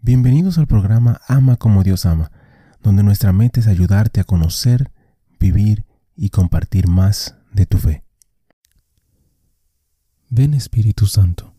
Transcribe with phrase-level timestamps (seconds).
[0.00, 2.30] Bienvenidos al programa Ama como Dios ama,
[2.84, 4.92] donde nuestra meta es ayudarte a conocer,
[5.40, 8.04] vivir y compartir más de tu fe.
[10.30, 11.52] Ven Espíritu Santo,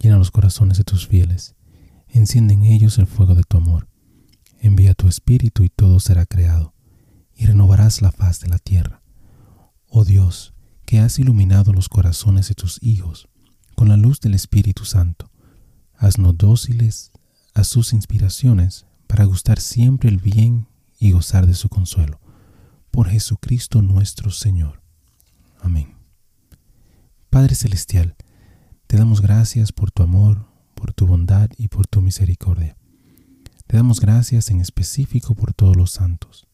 [0.00, 1.54] llena los corazones de tus fieles,
[2.08, 3.88] enciende en ellos el fuego de tu amor.
[4.58, 6.74] Envía tu Espíritu y todo será creado,
[7.36, 9.00] y renovarás la faz de la tierra.
[9.86, 13.28] Oh Dios, que has iluminado los corazones de tus hijos
[13.76, 15.30] con la luz del Espíritu Santo,
[15.94, 17.12] haznos dóciles
[17.54, 22.20] a sus inspiraciones para gustar siempre el bien y gozar de su consuelo.
[22.90, 24.82] Por Jesucristo nuestro Señor.
[25.60, 25.94] Amén.
[27.28, 28.16] Padre Celestial,
[28.86, 32.76] te damos gracias por tu amor, por tu bondad y por tu misericordia.
[33.66, 36.48] Te damos gracias en específico por todos los santos.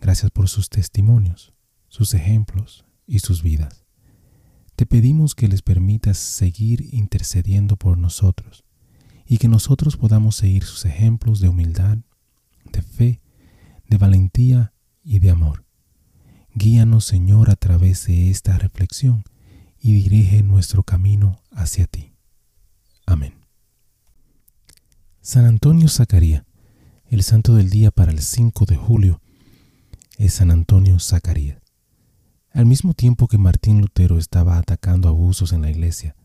[0.00, 1.54] Gracias por sus testimonios,
[1.88, 3.84] sus ejemplos y sus vidas.
[4.76, 8.64] Te pedimos que les permitas seguir intercediendo por nosotros
[9.30, 11.98] y que nosotros podamos seguir sus ejemplos de humildad,
[12.72, 13.20] de fe,
[13.86, 15.64] de valentía y de amor.
[16.52, 19.22] Guíanos, Señor, a través de esta reflexión
[19.78, 22.12] y dirige nuestro camino hacia ti.
[23.06, 23.34] Amén.
[25.20, 26.42] San Antonio Zacarías,
[27.08, 29.20] el santo del día para el 5 de julio,
[30.18, 31.62] es San Antonio Zacarías.
[32.50, 36.16] Al mismo tiempo que Martín Lutero estaba atacando abusos en la iglesia,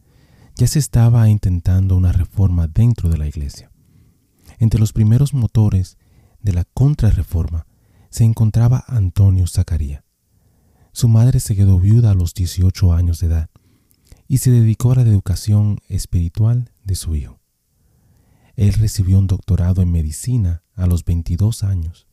[0.55, 3.71] ya se estaba intentando una reforma dentro de la iglesia.
[4.57, 5.97] Entre los primeros motores
[6.39, 7.67] de la contrarreforma
[8.09, 10.03] se encontraba Antonio Zacarías.
[10.93, 13.49] Su madre se quedó viuda a los 18 años de edad
[14.27, 17.41] y se dedicó a la educación espiritual de su hijo.
[18.55, 22.07] Él recibió un doctorado en medicina a los 22 años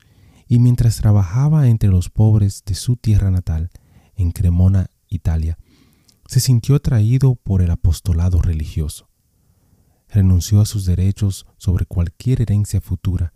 [0.49, 3.71] y mientras trabajaba entre los pobres de su tierra natal,
[4.17, 5.59] en Cremona, Italia,
[6.33, 9.07] se sintió atraído por el apostolado religioso.
[10.09, 13.35] Renunció a sus derechos sobre cualquier herencia futura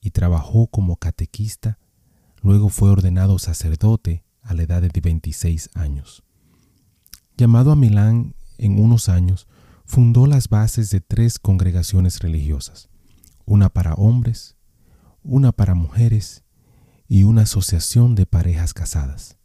[0.00, 1.78] y trabajó como catequista,
[2.42, 6.24] luego fue ordenado sacerdote a la edad de 26 años.
[7.36, 9.46] Llamado a Milán en unos años,
[9.84, 12.88] fundó las bases de tres congregaciones religiosas,
[13.44, 14.56] una para hombres,
[15.22, 16.42] una para mujeres
[17.06, 19.38] y una asociación de parejas casadas.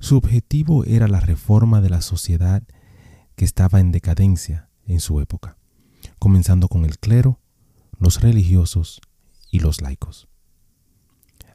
[0.00, 2.62] Su objetivo era la reforma de la sociedad
[3.36, 5.56] que estaba en decadencia en su época,
[6.18, 7.38] comenzando con el clero,
[7.98, 9.00] los religiosos
[9.50, 10.28] y los laicos.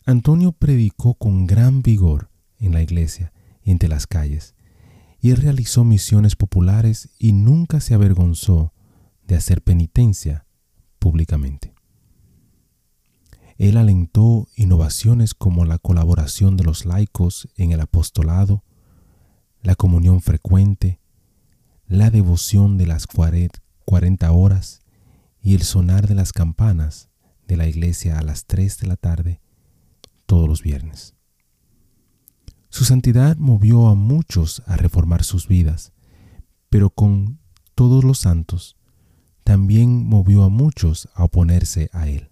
[0.05, 2.29] Antonio predicó con gran vigor
[2.59, 4.55] en la iglesia y entre las calles,
[5.19, 8.73] y realizó misiones populares y nunca se avergonzó
[9.23, 10.45] de hacer penitencia
[10.99, 11.74] públicamente.
[13.57, 18.63] Él alentó innovaciones como la colaboración de los laicos en el apostolado,
[19.61, 20.99] la comunión frecuente,
[21.87, 24.81] la devoción de las cuarenta horas
[25.41, 27.09] y el sonar de las campanas
[27.47, 29.41] de la iglesia a las tres de la tarde
[30.25, 31.15] todos los viernes.
[32.69, 35.93] Su santidad movió a muchos a reformar sus vidas,
[36.69, 37.39] pero con
[37.73, 38.75] todos los santos
[39.43, 42.31] también movió a muchos a oponerse a él.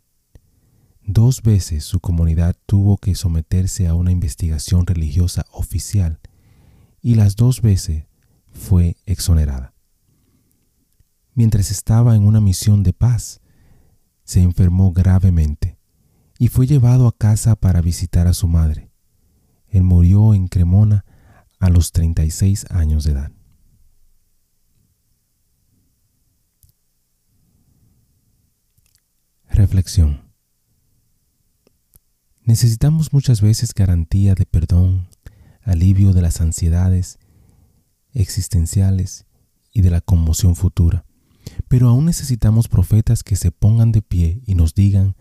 [1.06, 6.20] Dos veces su comunidad tuvo que someterse a una investigación religiosa oficial
[7.02, 8.06] y las dos veces
[8.52, 9.74] fue exonerada.
[11.34, 13.42] Mientras estaba en una misión de paz,
[14.24, 15.78] se enfermó gravemente
[16.40, 18.92] y fue llevado a casa para visitar a su madre.
[19.68, 21.06] Él murió en Cremona
[21.60, 23.32] a los 36 años de edad.
[29.50, 30.33] Reflexión.
[32.46, 35.08] Necesitamos muchas veces garantía de perdón,
[35.62, 37.18] alivio de las ansiedades
[38.14, 39.26] existenciales
[39.72, 41.06] y de la conmoción futura.
[41.70, 45.16] Pero aún necesitamos profetas que se pongan de pie y nos digan,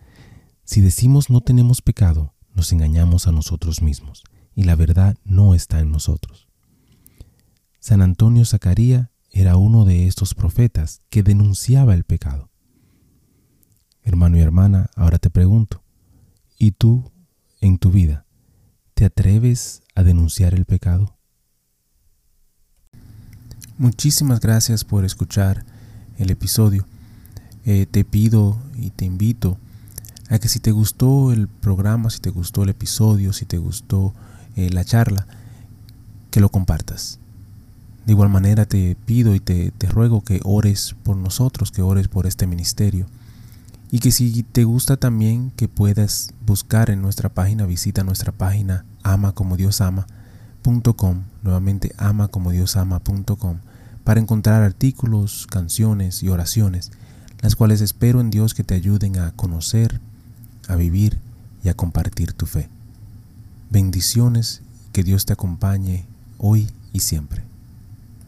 [0.65, 4.23] si decimos no tenemos pecado, nos engañamos a nosotros mismos
[4.53, 6.49] y la verdad no está en nosotros.
[7.79, 12.51] San Antonio Zacarías era uno de estos profetas que denunciaba el pecado.
[14.01, 15.83] Hermano y hermana, ahora te pregunto,
[16.57, 17.12] ¿y tú
[17.63, 18.25] en tu vida
[18.93, 21.15] te atreves a denunciar el pecado?
[23.77, 25.63] Muchísimas gracias por escuchar
[26.17, 26.85] el episodio.
[27.65, 29.57] Eh, te pido y te invito
[30.29, 34.13] a que si te gustó el programa, si te gustó el episodio, si te gustó
[34.57, 35.25] eh, la charla,
[36.31, 37.19] que lo compartas.
[38.05, 42.09] De igual manera te pido y te, te ruego que ores por nosotros, que ores
[42.09, 43.07] por este ministerio.
[43.93, 48.85] Y que si te gusta también que puedas buscar en nuestra página, visita nuestra página
[49.03, 53.59] amacomodiosama.com, nuevamente amacomodiosama.com,
[54.03, 56.91] para encontrar artículos, canciones y oraciones,
[57.41, 60.01] las cuales espero en Dios que te ayuden a conocer,
[60.67, 61.19] a vivir
[61.63, 62.69] y a compartir tu fe.
[63.69, 66.07] Bendiciones, que Dios te acompañe
[66.39, 67.52] hoy y siempre.